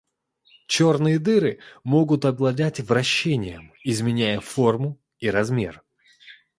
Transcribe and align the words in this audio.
Черные 0.65 1.19
дыры 1.19 1.59
могут 1.83 2.25
обладать 2.25 2.79
вращением, 2.79 3.71
изменяя 3.83 4.39
форму 4.39 4.99
и 5.19 5.29
размер. 5.29 5.83